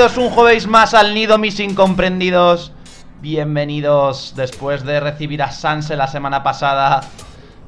[0.00, 2.72] Bienvenidos un jueves más al nido, mis incomprendidos.
[3.20, 7.02] Bienvenidos después de recibir a Sanse la semana pasada.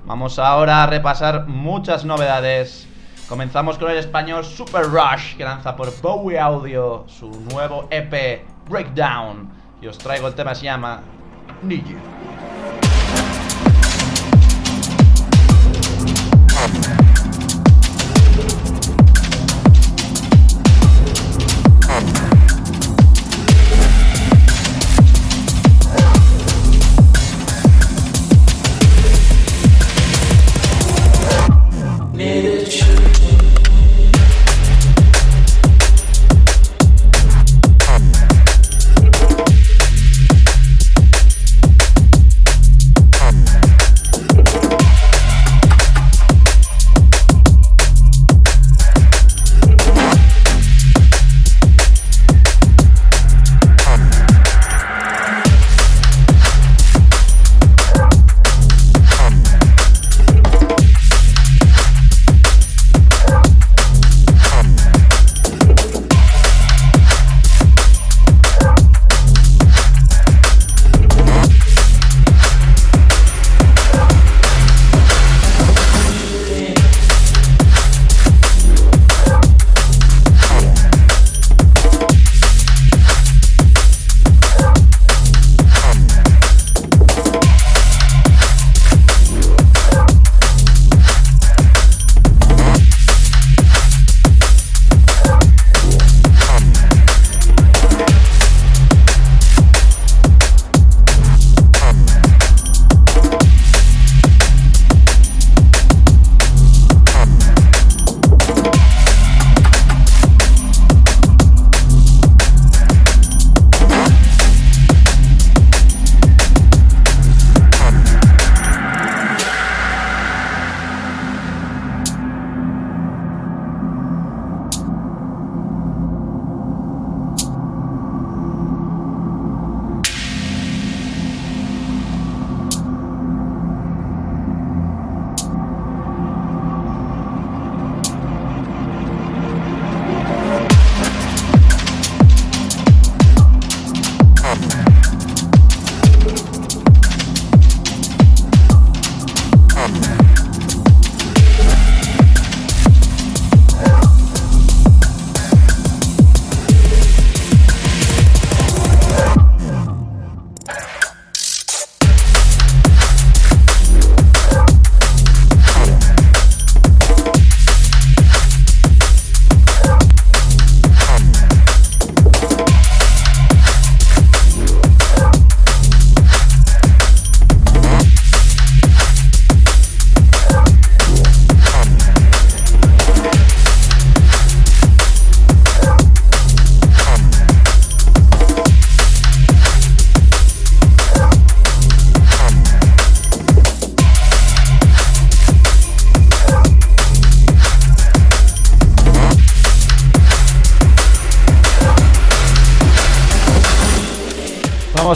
[0.06, 2.88] Vamos ahora a repasar muchas novedades.
[3.28, 9.50] Comenzamos con el español Super Rush que lanza por Bowie Audio su nuevo EP Breakdown.
[9.82, 11.02] Y os traigo el tema, se llama
[11.60, 11.98] Need You.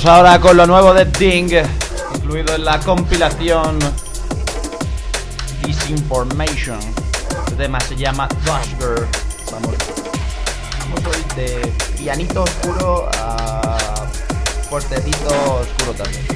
[0.08, 1.53] Ahora con lo nuevo de Ding,
[2.14, 3.79] incluido en la compilación
[5.64, 6.79] Disinformation.
[7.49, 9.06] El tema se llama Dushger.
[9.50, 9.75] Vamos,
[10.79, 13.76] vamos hoy de pianito oscuro a
[14.69, 16.36] fuertecito oscuro también.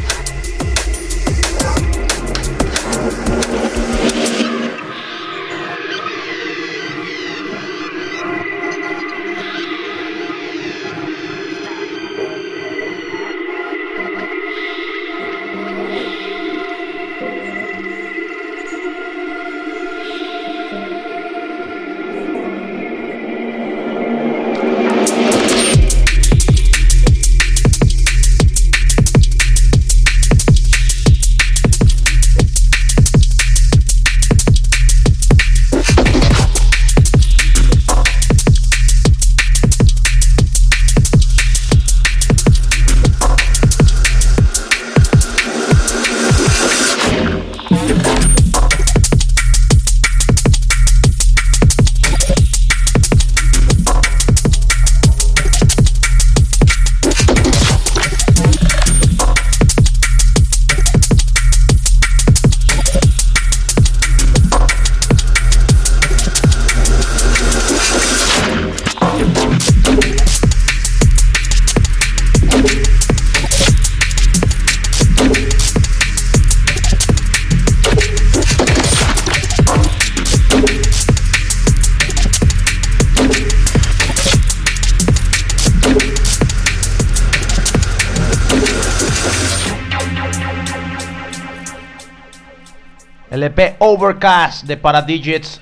[94.10, 95.60] EP Overcast de Paradigits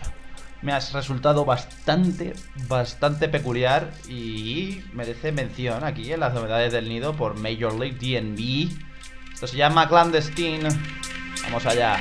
[0.63, 2.33] me ha resultado bastante,
[2.67, 8.71] bastante peculiar y merece mención aquí en las novedades del nido por Major League DNB.
[9.33, 10.69] Esto se llama Clandestine.
[11.45, 12.01] Vamos allá.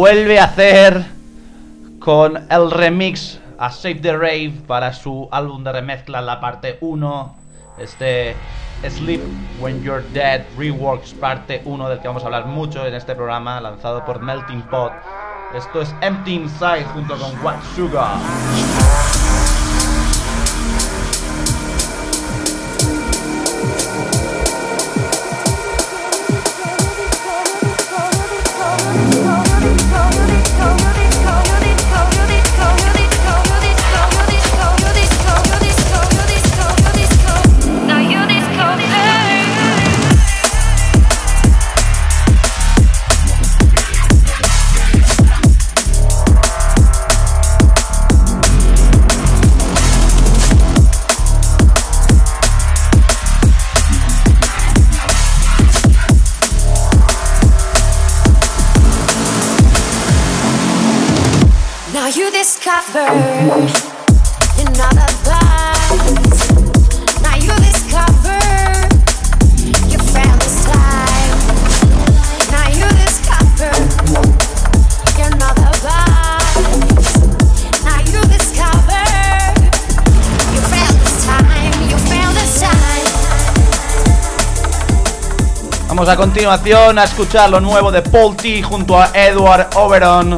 [0.00, 1.04] Vuelve a hacer
[1.98, 7.36] con el remix a Save the Rave para su álbum de remezcla, la parte 1.
[7.76, 8.34] Este
[8.88, 9.20] Sleep
[9.60, 13.60] When You're Dead Reworks parte 1 del que vamos a hablar mucho en este programa,
[13.60, 14.92] lanzado por Melting Pot.
[15.54, 18.16] Esto es Empty Inside junto con What Sugar.
[85.86, 90.36] Vamos a continuación a escuchar lo nuevo de Paul T junto a Edward Oberon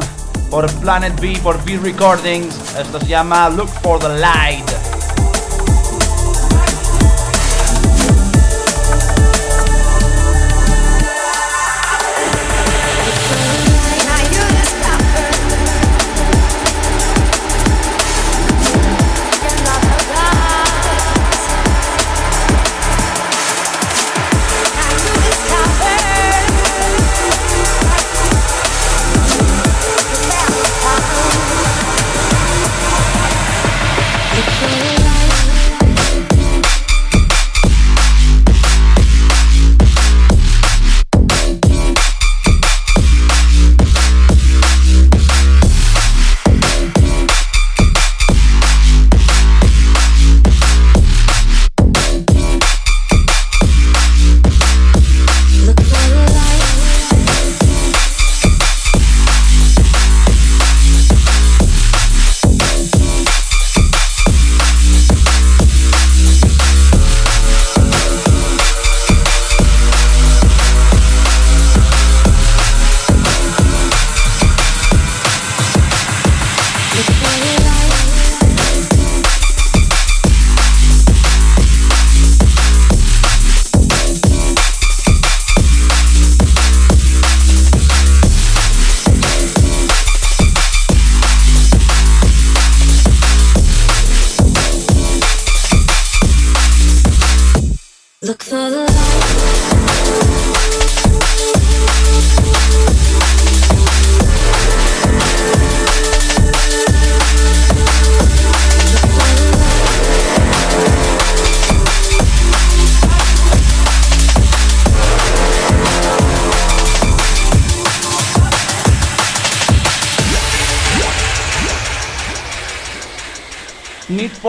[0.53, 2.55] por Planet B, por B Recordings.
[2.77, 4.92] Esto se llama Look for the Light.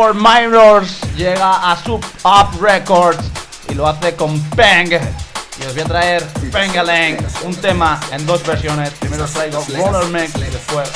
[0.04, 3.24] For Mirrors llega a Sub Up Records
[3.70, 4.90] y lo hace con Peng.
[4.92, 8.90] Y os voy a traer Pengalang, un tema en dos versiones.
[9.00, 10.90] Primero os traigo Roller Mix y después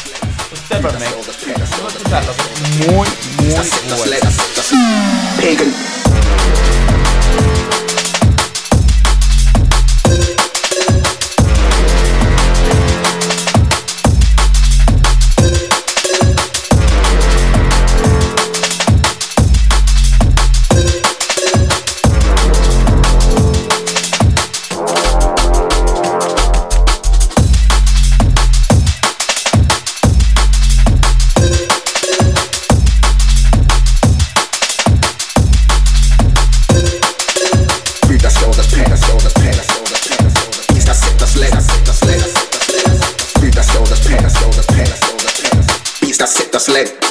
[0.67, 1.11] Stepper Mix.
[1.11, 2.33] Vamos a escucharlo,
[46.59, 47.08] que muy,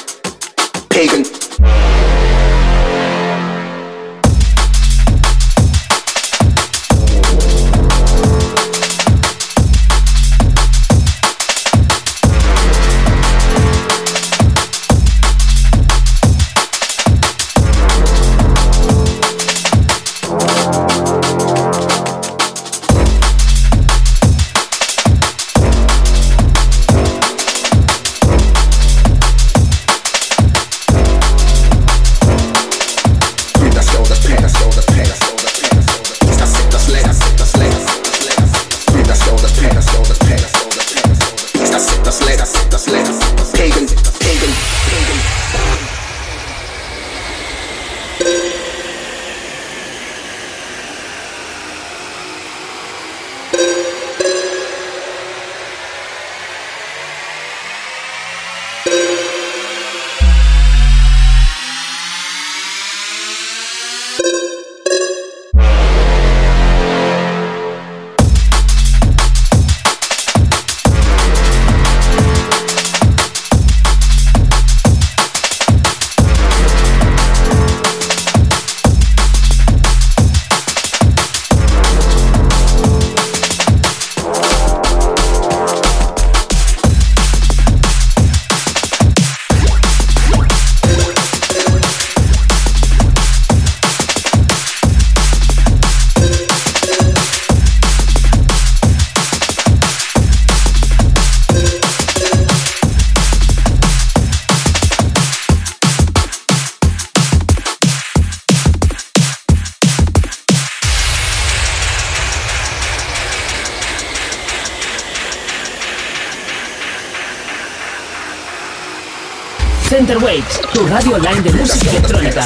[120.07, 122.41] Interwaves, tu radio online de música electrónica.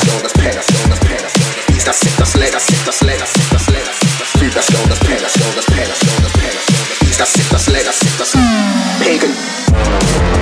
[8.99, 10.40] Pagan.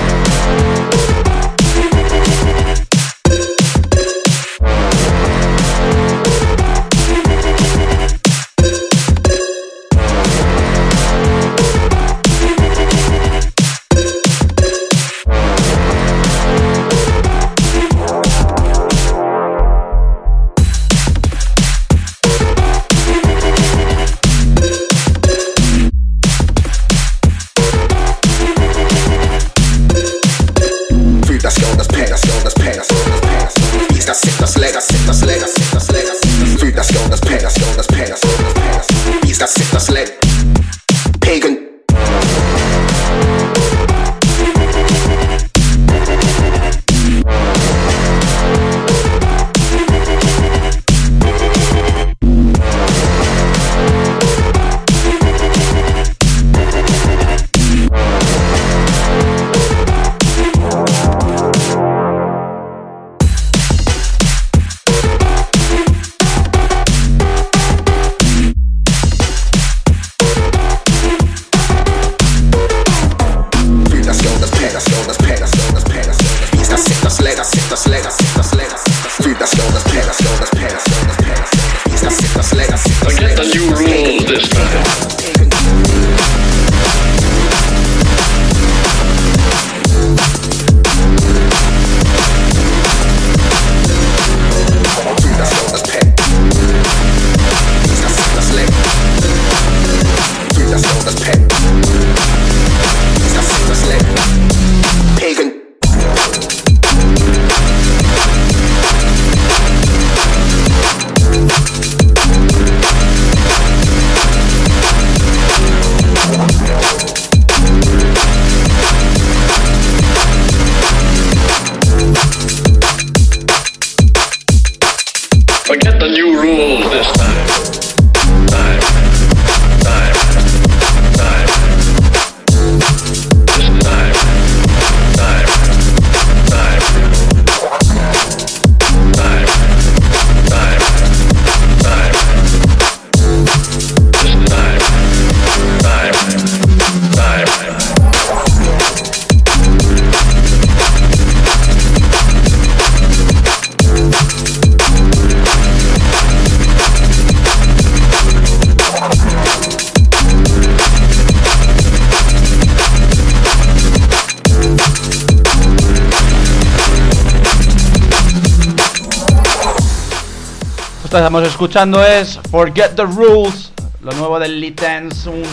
[171.17, 175.43] Estamos escuchando es Forget the Rules, lo nuevo del Litens, un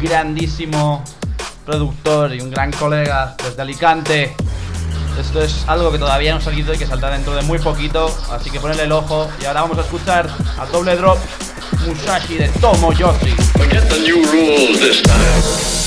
[0.00, 1.04] grandísimo
[1.66, 4.34] productor y un gran colega desde Alicante.
[5.20, 8.16] Esto es algo que todavía no ha salido y que saldrá dentro de muy poquito,
[8.32, 9.28] así que ponedle el ojo.
[9.42, 11.18] Y ahora vamos a escuchar al doble drop
[11.86, 13.30] Musashi de Tomo Yoshi.
[13.58, 15.83] Forget the new rules this time.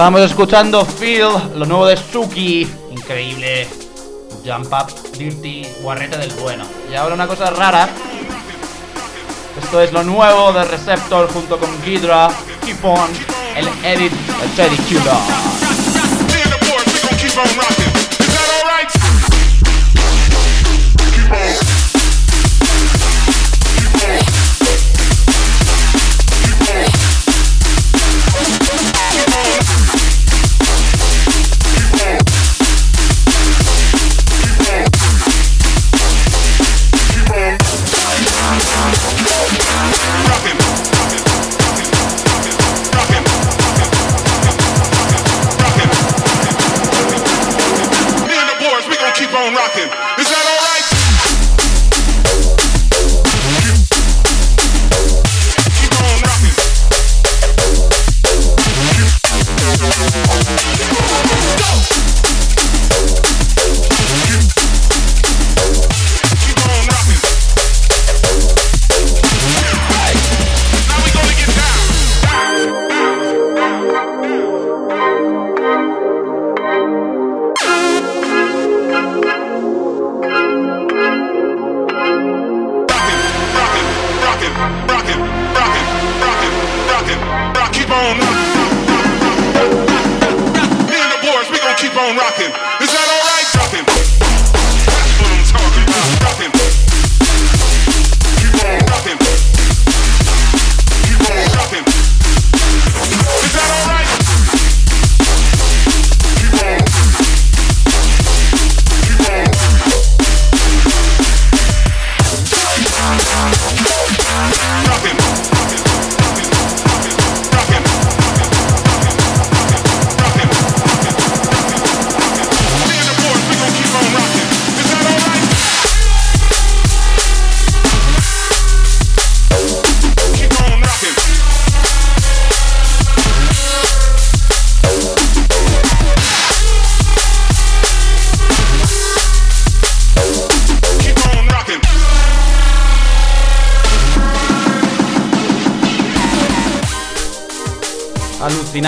[0.00, 2.66] Estábamos escuchando Feel, lo nuevo de Suki.
[2.90, 3.68] Increíble.
[4.42, 6.64] Jump Up, Dirty, guarrete del bueno.
[6.90, 7.86] Y ahora una cosa rara.
[9.62, 12.30] Esto es lo nuevo de Receptor junto con Ghidra.
[12.64, 13.10] Keep on,
[13.54, 14.78] el edit de Teddy.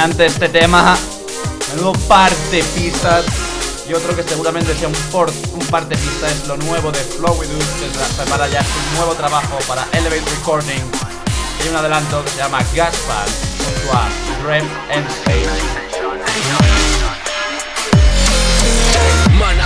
[0.03, 0.97] Alucinante este tema.
[1.71, 3.25] Menudo parte pistas.
[3.89, 7.39] Y otro que seguramente sea un, por, un parte pista es lo nuevo de Flow
[7.39, 7.87] With Us, que
[8.17, 10.83] prepara ya su nuevo trabajo para Elevate Recording.
[11.61, 13.29] Hay un adelanto que se llama Gaspar
[13.65, 14.09] junto a
[14.45, 15.07] Rem and
[19.39, 19.57] Man,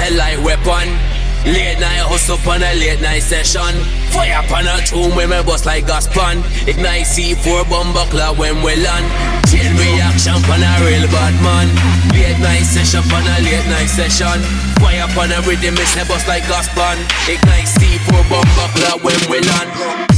[0.00, 1.14] a light weapon.
[1.44, 3.84] Late night hustle on a late night session.
[4.10, 6.38] Fire upon a tune when me bust like gas pan.
[6.66, 9.43] Ignite C4 bomb buckler when we land.
[9.54, 11.68] Chain reaction on a real bad man.
[12.12, 14.42] Late night session on a late night session.
[14.82, 16.98] Fire upon a rhythm, it's a bust like gas pan.
[17.28, 20.13] Ignite C4 bomb buckler when we land.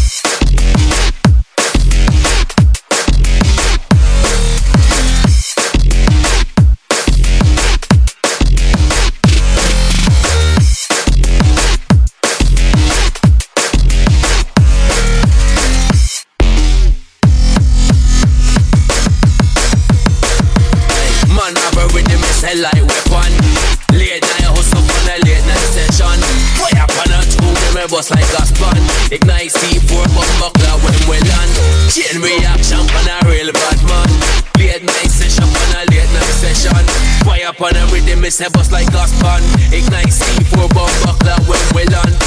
[38.26, 39.42] Upon a rhythm, it's a bust like gas pan.
[39.72, 42.25] Ignite C4 bomb buckler when we land.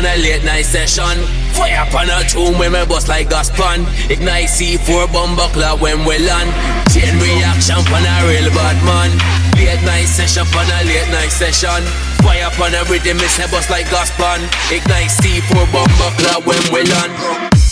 [0.00, 1.12] On a late night session.
[1.52, 3.84] Fire upon a tune when me bust like gas pan.
[4.08, 6.48] Ignite C4 bomb buckler when we land.
[6.88, 9.10] Chain reaction on a real bad man.
[9.60, 11.84] Late night session on a late night session.
[12.24, 14.40] Fire upon a rhythm, a bust like gas pan.
[14.72, 17.69] Ignite C4 bomb buckler when we land.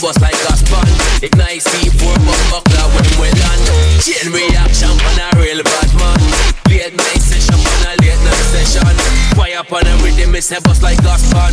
[0.00, 0.88] Bust like gas pan.
[1.22, 3.62] Ignite C4 bomb buckler when we land.
[4.00, 6.20] Chain reaction on a real bad man.
[6.68, 8.96] Late night session on a late night session.
[9.36, 11.49] Fire upon a rhythm, it's a bust like gas pan.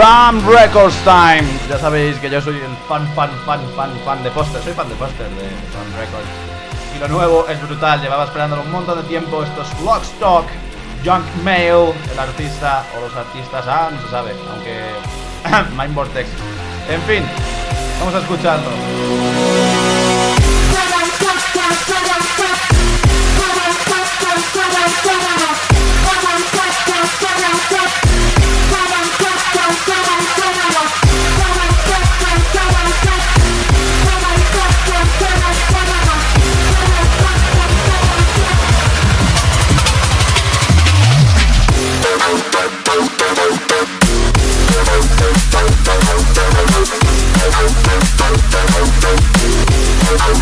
[0.00, 1.44] Ram Records Time.
[1.68, 4.62] Ya sabéis que yo soy el fan, fan, fan, fan, fan de póster.
[4.62, 6.26] Soy fan de póster de Ram Records.
[6.96, 8.00] Y lo nuevo es brutal.
[8.00, 9.44] Llevaba esperándolo un montón de tiempo.
[9.44, 10.46] Esto es Lockstock,
[11.04, 13.66] Junk Mail, el artista o los artistas.
[13.68, 14.32] Ah, no se sabe.
[14.50, 15.74] Aunque.
[15.76, 16.30] Mind Vortex.
[16.88, 17.22] En fin,
[18.00, 18.70] vamos a escucharlo.
[48.32, 48.38] I'm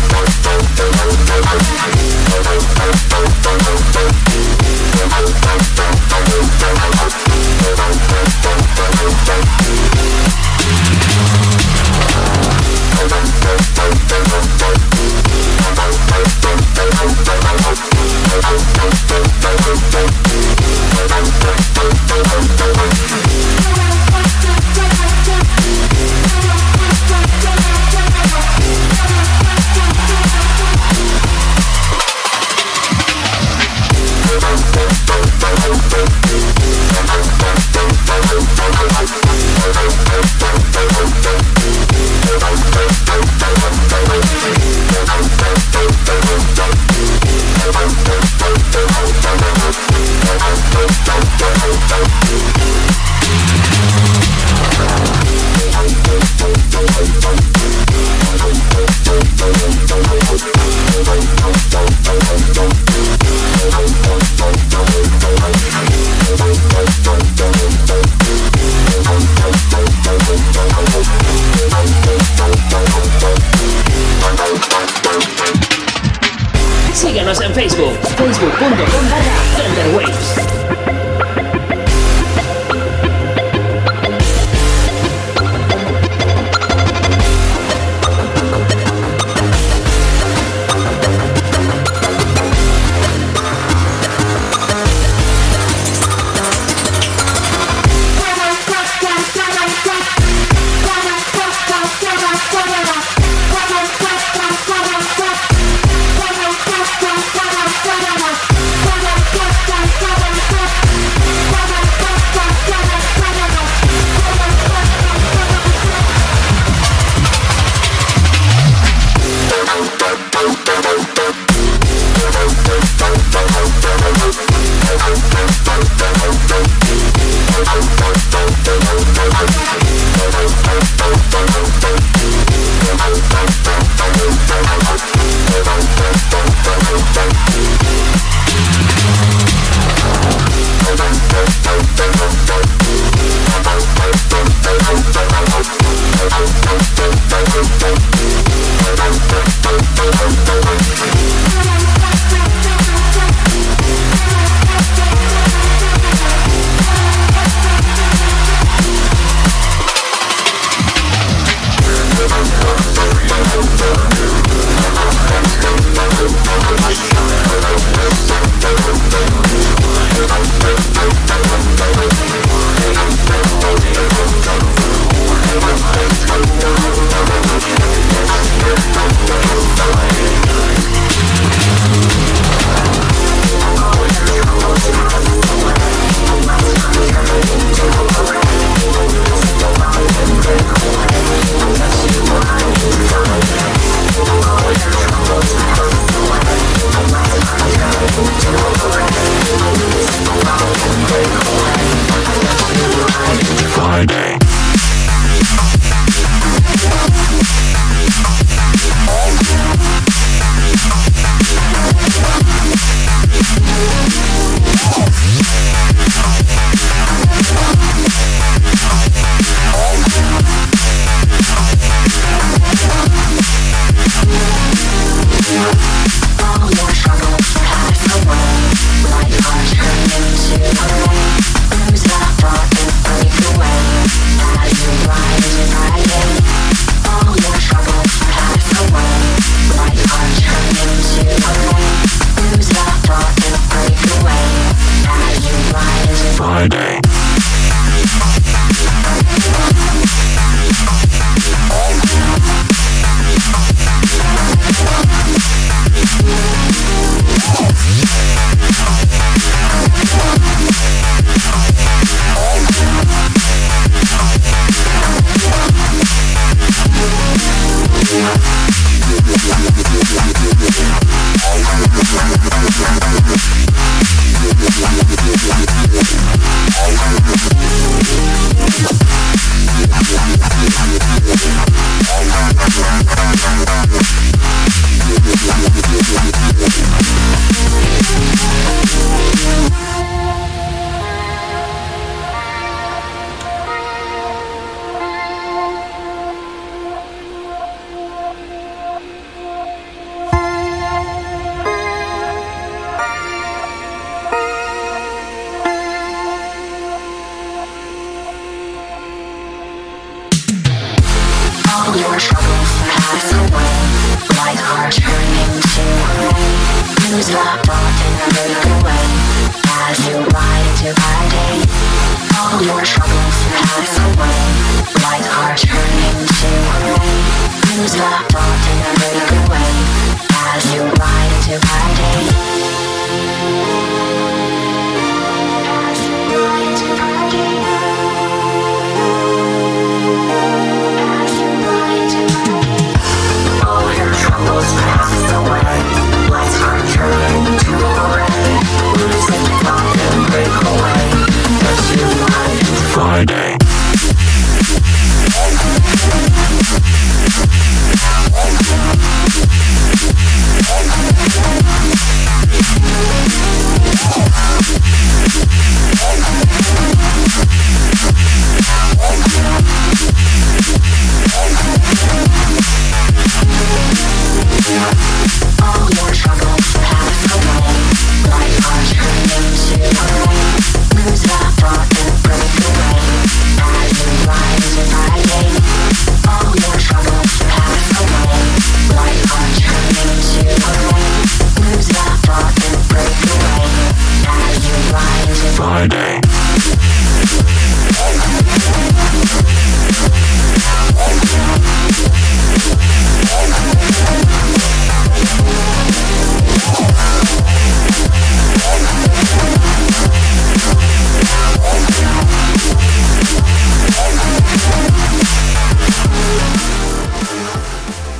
[0.09, 0.28] sorry.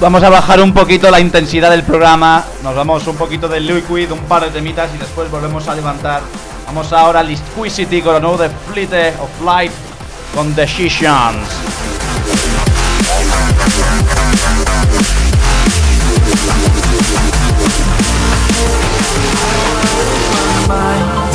[0.09, 2.43] Vamos a bajar un poquito la intensidad del programa.
[2.63, 6.23] Nos vamos un poquito del liquid, un par de temitas y después volvemos a levantar.
[6.65, 9.71] Vamos ahora al Squisity con lo nuevo de Fleet of Light
[10.33, 11.37] con Decisions.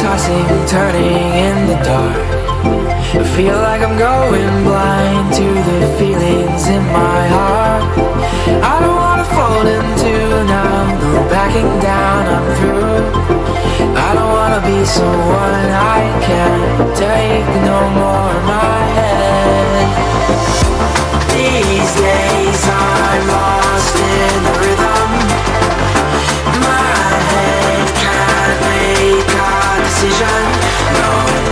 [0.03, 2.44] tossing, turning.
[3.17, 7.85] I feel like I'm going blind to the feelings in my heart.
[8.61, 13.07] I don't wanna fall into now, no backing down, I'm through.
[13.95, 19.87] I don't wanna be someone I can't take no more in my head.
[21.31, 25.09] These days I'm lost in the rhythm.
[26.67, 29.55] My head can't make a
[29.87, 30.43] decision.
[30.99, 31.44] No,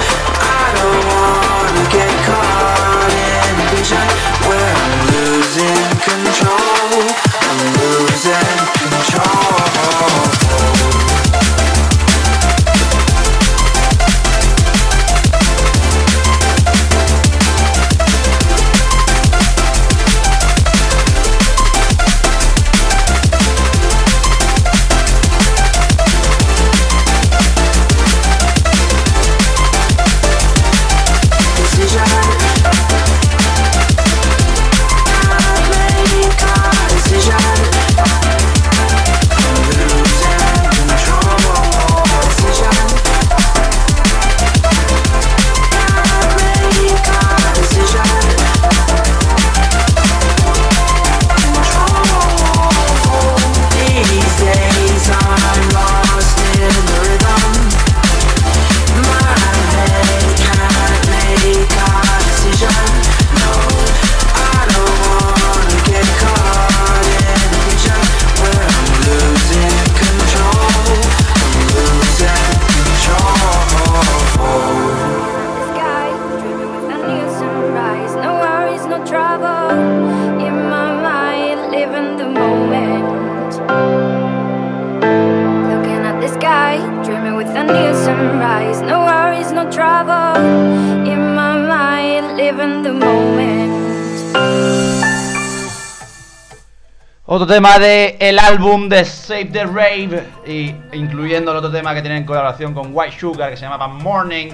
[97.43, 102.19] Otro tema de álbum de Save the Rave y incluyendo el otro tema que tienen
[102.19, 104.53] en colaboración con White Sugar que se llamaba Morning.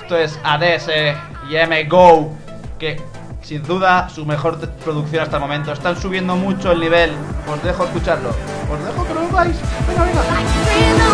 [0.00, 0.88] Esto es ADS
[1.50, 2.32] y M Go
[2.78, 2.98] que
[3.42, 5.70] sin duda su mejor producción hasta el momento.
[5.70, 7.10] Están subiendo mucho el nivel.
[7.46, 8.30] Os dejo escucharlo.
[8.30, 9.56] Os dejo que lo oigáis.
[9.86, 11.09] Venga, venga.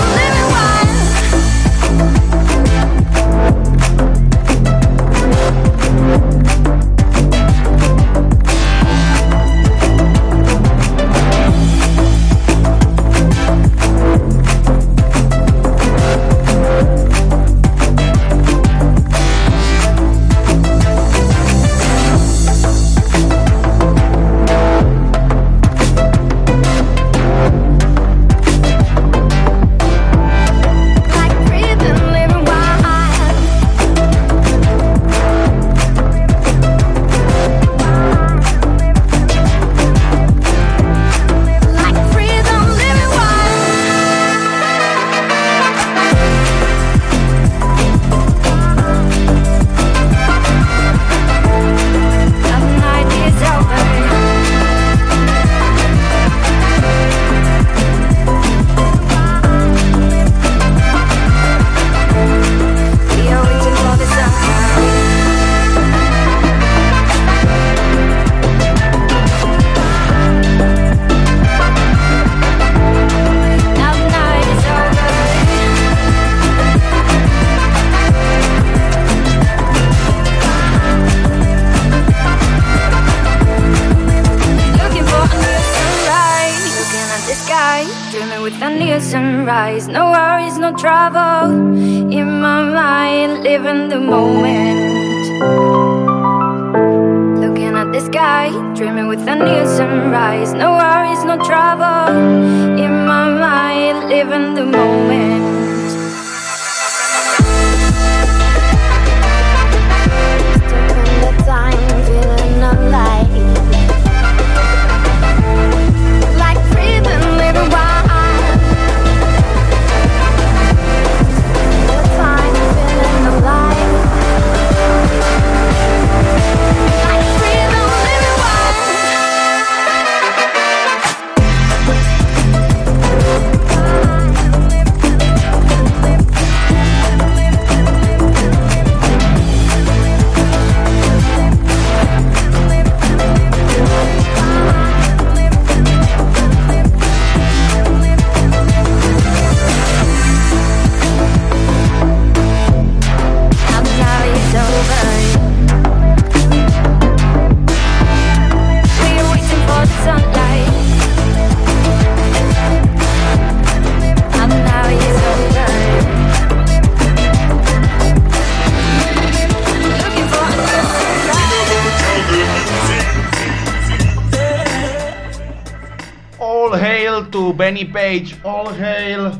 [177.67, 179.35] Benny Page, all hail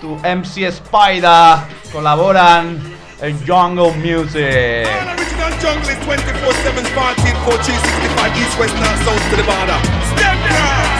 [0.00, 1.60] to MC Spider.
[1.92, 2.80] Colaboran
[3.20, 4.88] en Jungle Music.
[4.88, 9.76] Original jungle is 24-7 Spartan 4365 East, West, North, South to the border.
[10.16, 10.96] Step down!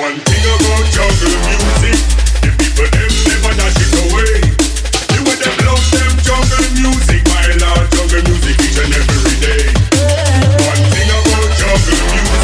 [0.00, 2.00] One thing about jungle music,
[2.40, 4.32] the people them never dash it away.
[5.12, 9.76] You with them love them jungle music, my lord, jungle music each and every day.
[9.92, 12.37] One thing about jungle music,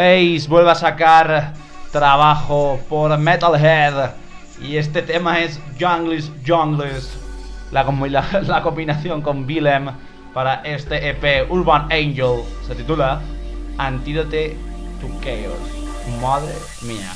[0.00, 1.52] Face vuelve a sacar
[1.92, 4.12] trabajo por Metalhead.
[4.62, 7.18] Y este tema es Jungles Jungles.
[7.70, 7.84] La,
[8.46, 9.90] la combinación con Willem
[10.32, 12.44] para este EP Urban Angel.
[12.66, 13.20] Se titula
[13.76, 14.56] Antídote
[15.02, 16.18] to Chaos.
[16.22, 17.12] Madre mía.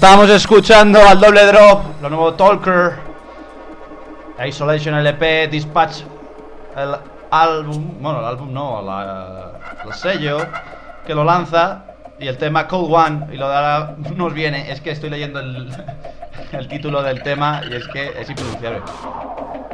[0.00, 2.92] Estábamos escuchando al doble drop, lo nuevo Talker,
[4.46, 6.04] Isolation LP, Dispatch,
[6.74, 6.94] el
[7.30, 9.50] álbum, bueno, el álbum no, la-
[9.84, 10.38] el sello
[11.06, 11.82] que lo lanza
[12.18, 15.68] y el tema Cold One y lo de nos viene, es que estoy leyendo el,
[16.52, 18.80] el título del tema y es que es impronunciable.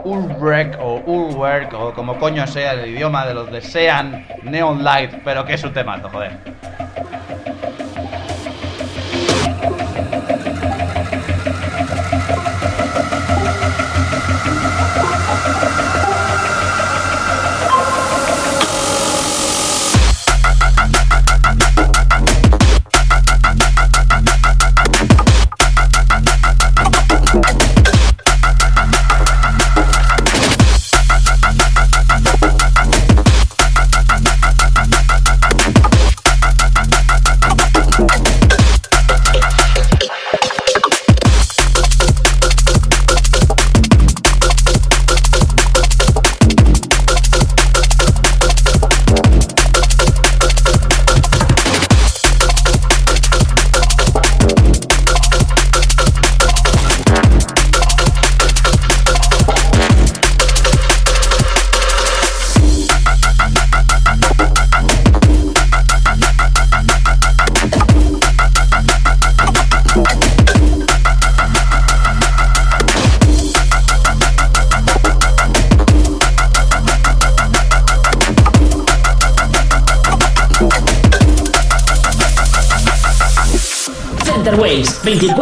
[0.02, 5.20] Ulrek o Ulwerk o como coño sea el idioma de los de Sean Neon Light,
[5.24, 6.36] pero que es un temazo, joder.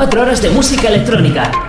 [0.05, 1.64] 24 horas de música electrónica.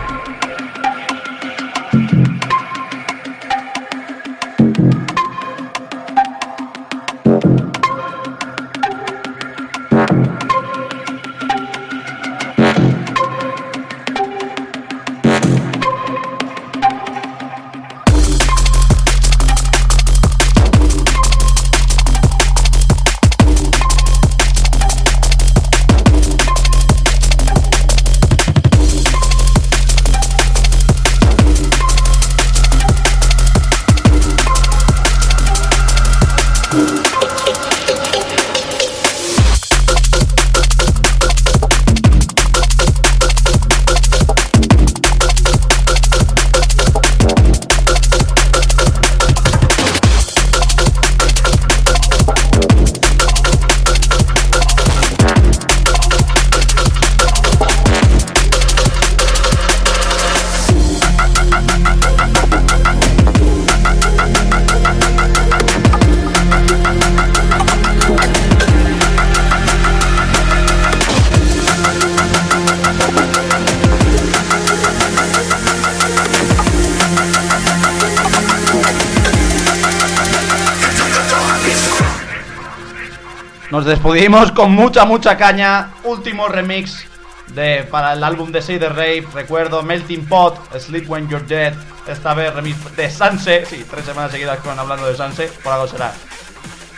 [84.15, 85.89] Despedimos con mucha, mucha caña.
[86.05, 87.05] Último remix
[87.47, 89.27] de, para el álbum de Say the Rave.
[89.33, 91.73] Recuerdo Melting Pot, Sleep When You're Dead.
[92.07, 93.65] Esta vez remix de Sanse.
[93.65, 95.47] Sí, tres semanas seguidas con hablando de Sanse.
[95.61, 96.13] Por algo será.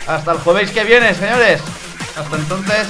[0.06, 1.60] Hasta el jueves que viene, señores.
[2.16, 2.86] Hasta entonces.